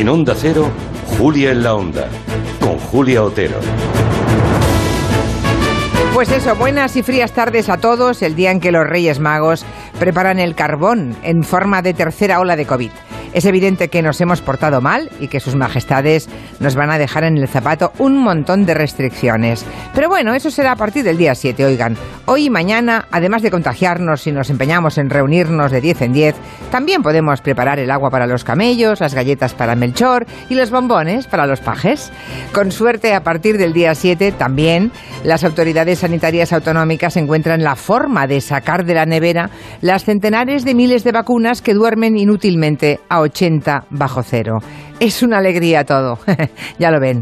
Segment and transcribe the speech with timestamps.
[0.00, 0.70] En Onda Cero,
[1.18, 2.08] Julia en la Onda,
[2.58, 3.58] con Julia Otero.
[6.14, 9.66] Pues eso, buenas y frías tardes a todos, el día en que los Reyes Magos
[9.98, 12.90] preparan el carbón en forma de tercera ola de COVID.
[13.34, 16.30] Es evidente que nos hemos portado mal y que sus majestades
[16.60, 19.66] nos van a dejar en el zapato un montón de restricciones.
[19.94, 21.98] Pero bueno, eso será a partir del día 7, oigan.
[22.26, 26.34] Hoy y mañana, además de contagiarnos si nos empeñamos en reunirnos de 10 en 10,
[26.70, 31.26] también podemos preparar el agua para los camellos, las galletas para Melchor y los bombones
[31.26, 32.12] para los pajes.
[32.52, 34.92] Con suerte, a partir del día 7 también
[35.24, 39.50] las autoridades sanitarias autonómicas encuentran la forma de sacar de la nevera
[39.80, 44.60] las centenares de miles de vacunas que duermen inútilmente a 80 bajo cero.
[45.00, 46.18] Es una alegría todo,
[46.78, 47.18] ya lo ven.